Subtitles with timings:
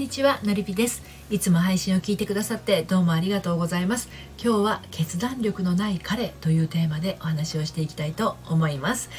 [0.00, 1.02] にちはのりぴです。
[1.28, 4.08] いつも配信を聞いてくださってどうもありがとうございます。
[4.42, 9.10] 今日は決断力のない彼というテーマでお話をしていきたいと思います。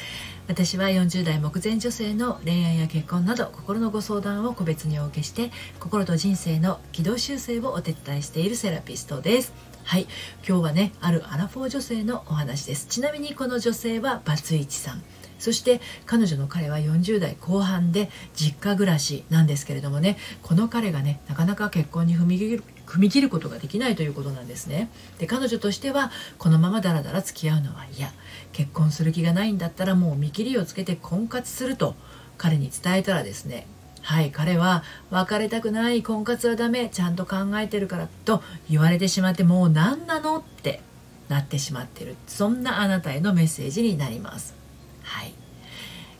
[0.48, 9.52] 私は40代目前女性の恋愛や結婚など心のご相談を個別にお受けして心と人生の軌道修正をお手伝いしているセラピストです。
[9.84, 10.08] はい。
[10.44, 12.88] 今日はねあるアラフォー女性のお話です。
[12.88, 15.02] ちなみにこの女性はバツイチさん。
[15.42, 24.88] そして彼女の彼は40代後半で実家暮らしなんですけれどもねこの彼がねなかなか結婚に踏み切る踏み切ることができないということなんですね。
[25.18, 28.12] で彼女としてはこのままダラダラ付き合うのは嫌。
[28.52, 31.96] 結婚する気がないんだったらもう見切りをつけて婚活すると
[32.38, 33.66] 彼に伝えたらですね
[34.02, 40.82] はい彼は別れたくない婚活はダメちゃんと考えてるからと言われてしまってもう何なのって
[41.28, 42.14] なってしまってる。
[42.26, 44.61] そんなあなたへのメッセージになります。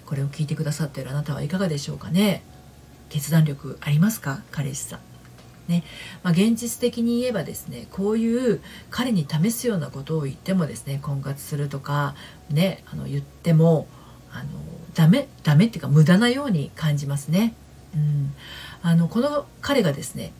[0.06, 2.42] これを聞いてくださっているあなたはいかがでしょうかね？
[3.08, 4.42] 決断力ありますか？
[4.50, 5.00] 彼氏さん。
[5.68, 5.84] ね。
[6.22, 12.14] まあ、現実的に言えばですねこういう彼に試すようなことを言ってもですね婚活するとか
[12.50, 13.86] ねあの言っても
[14.32, 14.48] あの
[14.94, 17.54] ダメダメっていうか無駄なように感じますね。
[17.94, 18.34] うん、
[18.82, 20.32] あのこの彼がですね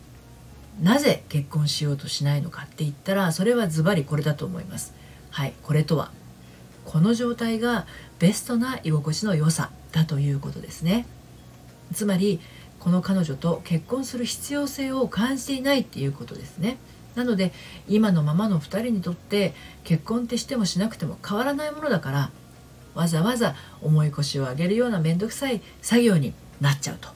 [0.81, 4.93] なぜ結婚しようとしないのかって言ったらそれはズバリこれだと思います。
[5.29, 6.11] はいこれとは
[6.85, 7.85] この状態が
[8.23, 11.05] ベストな居心地の良さだということですね
[11.93, 12.39] つまり
[12.79, 16.77] この彼女と結婚する必要性を感じていないっていうことですね
[17.15, 17.51] なので
[17.85, 22.31] 今のままの2人にとって結婚ってしてもしなくても変わらないものだから
[22.95, 27.09] わざわざ重い腰を上げるような面倒くさい作業になっちゃうと、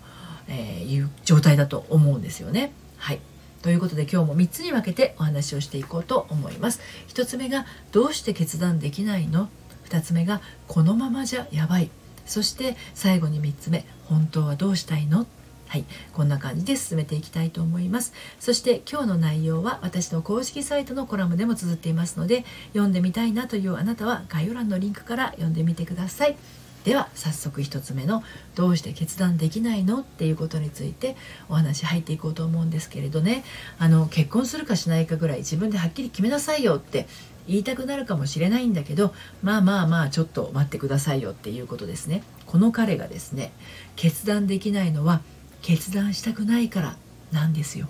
[0.49, 2.73] えいう状態だと思うんですよね。
[2.97, 3.21] はい
[3.61, 6.81] ということで今日も3つに分けてお話をしていこうと思います。
[7.07, 9.47] 1つ目がどうして決断できないの？
[9.89, 11.89] 2つ目がこのままじゃやばい
[12.25, 15.25] そして最後に3つ目本当はどうしたいの？
[15.67, 18.13] はい、こんな感じで進めていきたいと思います。
[18.39, 26.37] そして今日の内容は私の公式サイトのコラムでも綴っていますので、読んでみたいなというあなたは概要欄のリンクから読んでみてください。
[26.85, 28.23] では早速1つ目の
[28.55, 31.17] 「どうして決断できないの?」っていうことについて
[31.49, 33.43] お話入っていこうと思うんですけれどね
[33.77, 37.07] あの結婚するかしないかぐらい自分ではっきり決めなさいよって
[37.47, 42.23] 言いたくなるかもしれないんだけどまあまあまあちょっと待ってくださいよっていうことですね。
[42.45, 43.51] この彼がですね
[43.95, 45.21] 決断できないのは
[45.61, 46.97] 決断したくないから
[47.31, 47.89] なんですよ、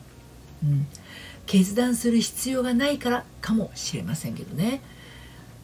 [0.63, 0.88] うん、
[1.45, 4.81] 決断する必要がないからかもしれませんけどね。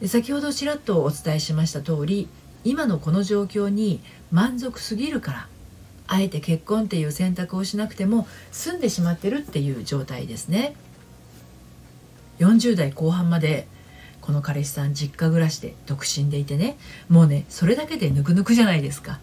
[0.00, 2.28] で先ほどちらっとお伝えしました通り
[2.64, 4.00] 今のこの状況に
[4.30, 5.48] 満足すぎるから
[6.06, 10.74] あえて結婚っていう選択をしなくても済んでしまってるっていう状態ですね。
[12.38, 13.66] 40代後半まで
[14.24, 16.78] この彼氏さん実家暮らしで独身でいてね。
[17.10, 19.20] もうねそれだけでぬくぬくじゃないですか。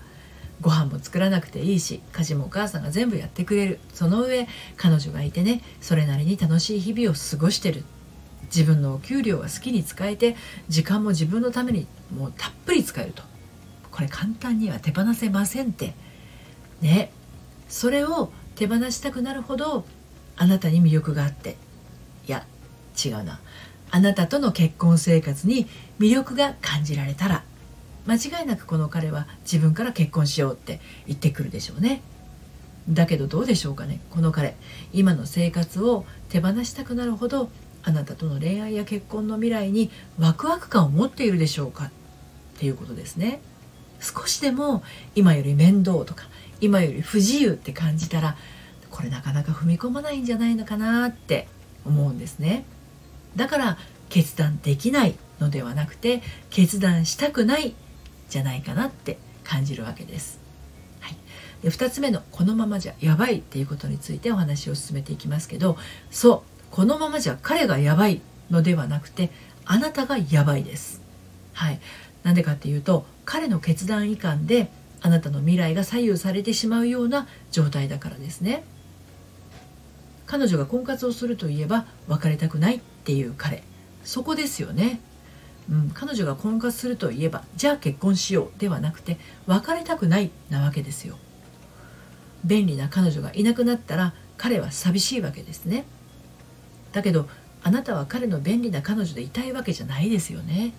[0.62, 3.80] ご飯も作らなくていいし家事もお母さんが全部やってくれる。
[3.96, 4.48] その上
[4.78, 7.84] 彼女がいてねそれなりに楽しい日々を過ごしてる。
[8.44, 10.36] 自分のお給料は好きに使えて
[10.70, 13.24] 時間も自分のためにもうたっぷり使えると。
[13.90, 15.96] これ簡単には手放せませんって。
[16.80, 17.12] ね。
[17.70, 19.84] それを手放したくなるほど
[20.38, 21.58] あなたに魅力があって。
[22.28, 22.46] いや
[23.04, 23.40] 違うな。
[23.92, 25.68] あなたとの結婚生活に
[26.00, 27.44] 魅力が感じられたら
[28.08, 32.02] 間違いなくこの彼は自分から結婚しようって言ってくるでしょうね。
[32.90, 34.56] だけどどうでしょうかねこの彼。
[34.92, 37.50] 今の生活を手放したくなるほど
[37.84, 41.86] あなたとの恋愛や結婚の未来にワクワク感を持っているでしょうか？
[41.86, 41.92] っ
[42.58, 43.42] ていうことですね。
[44.00, 46.24] 少しでも今より面倒とか
[46.60, 48.36] 今より不自由って感じたら
[48.90, 51.48] これなかなか踏み込まないんじゃないのかなって
[51.86, 52.66] 思うんですね。
[53.36, 53.78] だから
[54.10, 57.74] 決断できないのではなくて決断したくない
[58.30, 60.40] じゃないかなって感じるわけです。
[61.00, 61.16] はい、
[61.64, 65.78] で2つ目の「このままじゃやばい」っていうことについてお話を進めていきますけど
[66.10, 69.32] そうこのままじゃ彼がやばいのではなくて
[69.66, 71.02] あなたがやばいです。
[71.54, 71.80] はい、
[72.24, 78.64] なんでかっていうと彼の決断遺憾であなたの未来が左右されてしまうような状態だからですね。
[80.28, 83.64] 彼女が婚活をするといえば別れたくないっていう彼。
[84.04, 85.00] そこですよね、
[85.70, 91.18] うん、彼女が婚活するといえばじゃあ結婚しようではなくて別れたくないなわけですよ。
[92.44, 95.86] 便利な彼女がいなくなったら彼は寂しいわけですね。
[96.92, 97.30] だけど
[97.64, 100.74] あなたは彼の便利な彼女でいたいわけじゃないですよね。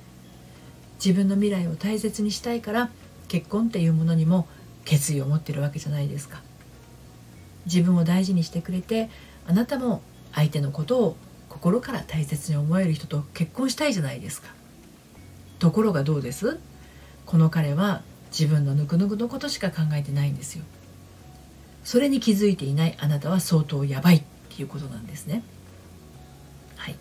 [1.05, 2.91] 自分の未来を大切にしたいから
[3.29, 4.47] 結婚っていうものにも
[4.85, 6.43] 決意を持ってるわけじゃないですか。
[7.67, 9.09] 自分を大事にしてくれて
[9.47, 10.03] あなたも
[10.33, 11.17] 相手のことを
[11.53, 14.49] 心から大切に思える人と結婚したいじゃないですか。
[15.59, 16.59] ところがどうです？
[17.27, 18.01] この彼は
[18.31, 20.65] 自分のぬくぬくのことしか考えてないんですよ。
[21.85, 25.43] それに気づいていないあなたは相当やばいっていうことなんですね。
[26.77, 26.97] はい、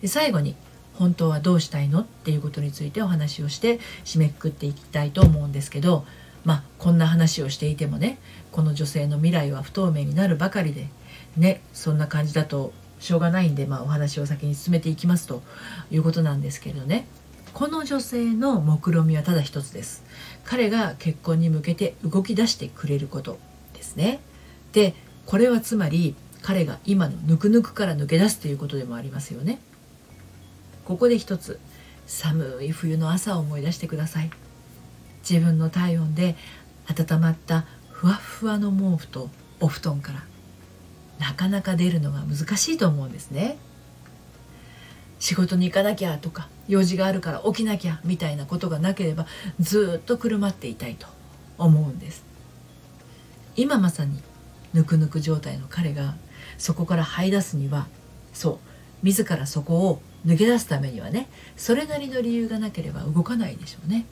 [0.00, 0.56] で最後に
[0.94, 6.04] 本当はどうしたいのっていうことについてお話をして締めくくっていきたいと思うんですけど
[6.44, 8.18] まあこんな話をしていてもね
[8.50, 10.88] この女性の未来は不透明になるばかりで
[11.36, 12.72] ねそんな感じだと
[13.02, 15.42] しょうがないんで、まあ、お話を先に進めていきますと
[15.90, 17.06] いうことなんですけどね。
[17.52, 20.04] この女性の目論見はただ一つです。
[20.44, 23.38] 彼が結婚に向けて動き出してくれること
[23.74, 24.20] ですね。
[24.72, 24.94] で
[25.26, 29.58] これはつまり彼が今のぬくぬくから抜け出すということでもありますよね。
[30.84, 31.58] ここで一つ
[32.06, 34.30] 寒い冬の朝を思い出してください。
[35.28, 36.36] 自分の体温で
[36.86, 39.28] 温まったふわふわの毛布と
[39.60, 40.24] お布団から
[41.18, 43.56] なかなか出るのが難しいと思うんですね。
[45.18, 49.26] 仕事に行かなきゃとか用事があるから起きなきゃみたいなことがなければ
[49.60, 51.06] ずっとくるまっていたいと
[51.58, 52.24] 思うんです。
[53.54, 54.20] 今まさに
[54.72, 56.16] ぬくぬく状態の彼が
[56.58, 57.86] そこから這い出すには
[58.32, 58.58] そう
[59.02, 64.06] 自らそこを抜け出すためにはねそれなりの理由がなければ動かないでしょうね。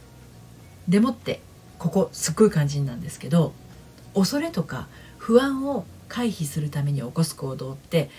[0.88, 1.40] でもって
[1.78, 3.52] ここすっごい肝心なんですけど
[4.14, 4.88] 恐れとか
[5.18, 8.10] 不安を回避するために起こす行動って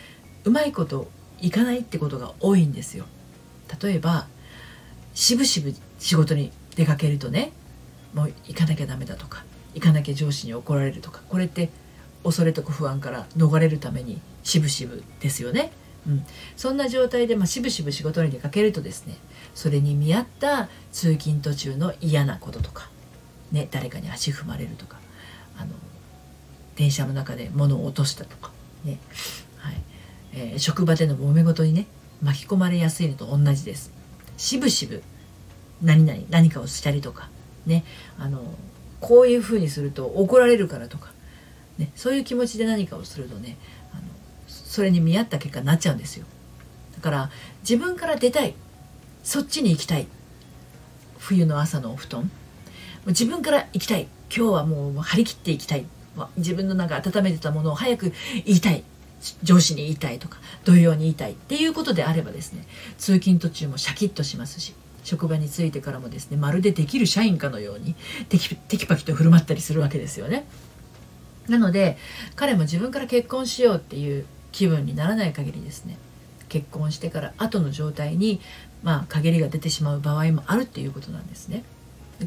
[0.46, 1.08] うまいこと
[1.40, 3.06] いかないってことが多いんですよ。
[3.82, 4.28] 例えば
[5.14, 7.52] しぶしぶ仕事に出かけるとね
[8.14, 9.44] もう行かなきゃダメだとか
[9.74, 11.70] 行かなきゃ上司に怒られるとかこれって
[12.24, 15.72] 恐れとか不安から逃れるためにしぶしぶですよね。
[16.08, 19.16] うん、そんな状態で、まあ、しぶしぶ仕事に出かけるとですね
[19.54, 22.90] それに見合った通勤途中の嫌なこととか、
[23.52, 24.98] ね、誰かに足踏まれるとか
[26.82, 28.52] 電車の中で物を落としたとか、
[28.84, 28.98] ね。
[29.58, 29.76] はい。
[30.34, 31.86] えー、職場での揉め事にね
[32.24, 33.94] 巻き込まれやすいのと同じです。
[34.36, 35.04] しぶしぶ
[35.84, 37.30] 何々何かをしたりとか
[37.68, 37.84] ね。
[38.18, 38.42] あの
[39.00, 41.12] こういうふうにすると怒られるからとか、
[41.78, 43.58] ね、そういう気持ちで何かをするとね
[43.94, 44.02] あの
[44.48, 46.26] それに見合った結果になっちゃうんですよ。
[46.96, 47.30] だから
[47.62, 48.56] 自分から出たい。
[49.24, 50.08] そっちに行きたい。
[51.20, 52.32] 冬の朝のお布団。
[53.06, 54.08] 自分から行きたい。
[54.36, 55.86] 今日はもう張り切っていきたい。
[56.38, 58.14] 自分の中温めてたものを早く
[58.46, 58.84] 言いたい
[59.44, 62.66] 上司に言いたいとか同様に言いたいっていうことであればですね
[62.98, 64.74] 通勤途中もシャキッとしますし
[65.04, 67.96] 職場に着いてからもですねまるでできる社員かのように
[68.30, 70.46] テキテキパキと振る舞ったりするわけですよね。
[71.48, 71.98] なので
[72.36, 75.98] 彼も自分から結婚しようっていう気分にならない限りですね
[76.50, 78.42] 結婚してから後の状態に
[78.84, 81.64] まあ陰りが出てしまう場合もあるっていうことなんですね。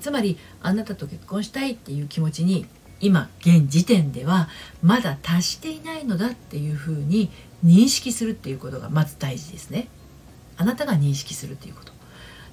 [0.00, 2.66] つまりあなたと結婚したいっていう気持ちに
[3.04, 4.48] 今現時点では
[4.82, 7.30] まだ達していないのだっていうふうに
[7.62, 9.88] 認識するっていうことがまず大事ですね。
[10.56, 11.92] あなたが認識するっていうこと。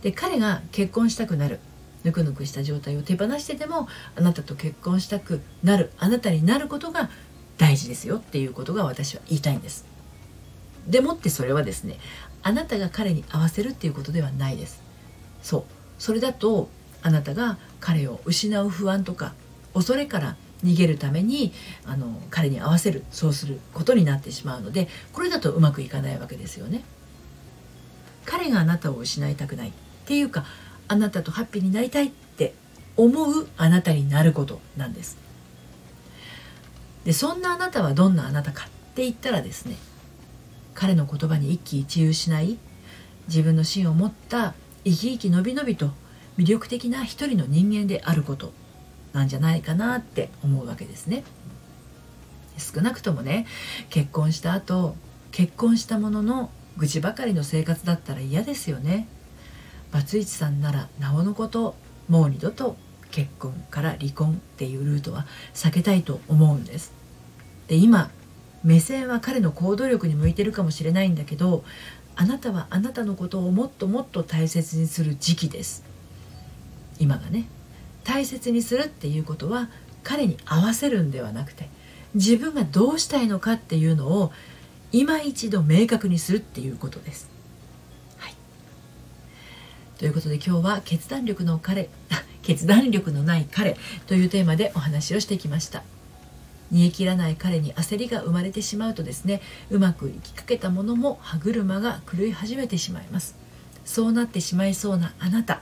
[0.01, 1.59] で彼が結婚したくなる
[2.03, 3.87] ぬくぬくした状態を手放してでも
[4.17, 7.09] あなたと結婚したくなるあなたになることが
[7.57, 9.85] 大事ですよっていうことが私は言いたいんです。
[10.85, 11.97] でもってそれはですね
[12.43, 14.81] あなたが彼に合わせるっていうことではないです。
[15.41, 15.63] そう
[15.97, 16.67] それだと
[17.03, 19.33] あなたが彼を失う不安とか
[19.73, 21.53] 恐れから逃げるために
[21.85, 26.83] あの彼に合わせるそうすることになってしまうのでこれだとうまくいかないわけですよね。
[28.25, 29.71] 彼があなたを失いたくないっ
[30.05, 30.45] ていうか
[30.87, 32.53] あなたとハッピーになりたいって
[32.95, 35.17] 思うあなたになることなんです。
[37.05, 39.75] でそんなあなたはどんなあなたかって言ったらですね
[40.75, 42.57] 彼の言葉に一喜一憂しない
[43.27, 45.91] 自分の芯を持った生き生きのびのびと
[46.37, 48.53] 魅力的な一人の人間であること
[49.13, 51.23] なんじゃないかなって思うわけですね。
[52.57, 53.47] 少なくともね
[53.89, 54.95] 結婚した後
[55.31, 59.07] 結婚したものの愚痴ばかりの生活だったら嫌ですよね。
[59.91, 61.75] バツイチさんならなおのこと
[62.07, 62.77] もう二度と
[63.11, 66.93] 結婚から離婚っていうルートは避けたいと思うんです。
[67.67, 68.09] で今
[68.63, 71.63] 目線は彼の行動力に向いてるかもしれないんだけど
[72.15, 75.83] あなたはあなたのことをもっともっと大切にする時期です
[76.99, 77.47] 今がね
[78.03, 79.69] 大切にするっていうことは
[80.03, 81.69] 彼に合わせるんではなくて
[82.15, 84.31] 自分がどうしたいのかっていうのを
[84.91, 87.29] 今一度明確にするっていうことです。
[88.17, 88.35] はい、
[89.97, 91.89] ということで今日は決断力の彼
[92.43, 93.77] 決断力のない彼
[94.07, 95.83] というテーマでお話をしてきました。
[96.71, 103.35] 煮え切らない彼に焦りが生まれてしまうとですねうまくいきかけたものも歯車が狂い始めてしまいます
[103.83, 105.61] そうなってしまいそうなあなた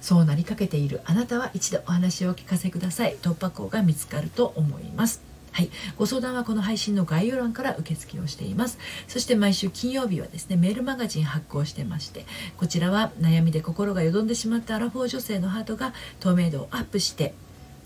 [0.00, 3.16] そうなりかけているあなたは一度お話をお聞かせください。
[3.20, 5.22] 突破口が見つかると思います。
[5.56, 8.78] はい、ご相談はこの配信の概要欄から受付をしています。
[9.08, 12.26] そして毎週金曜日はですねメールマガジン発行してまして
[12.58, 17.32] こちらは悩みで心がよどんでしまったアラフォー女性のハートが透明度をアップして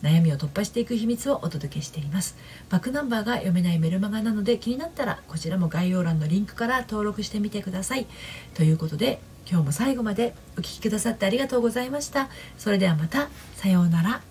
[0.02, 2.36] 悩みを突破していく秘密をお届けしています。
[2.70, 8.06] バックナンバーが読めないメルマガなので気になったらこちらも概要欄のリンクから登録してみてください。
[8.54, 12.28] ということで今日も最後までお聴きくださってありがとうございました。
[12.56, 14.29] それではまたさようなら。